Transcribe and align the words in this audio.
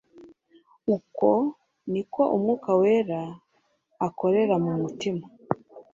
Uko 0.95 1.29
niko 1.91 2.21
Umwuka 2.35 2.71
wera 2.81 3.21
akorera 4.07 4.55
mu 4.63 4.71
mutima. 4.81 5.25